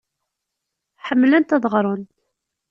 [1.05, 2.11] Ḥemmlent ad ɣrent.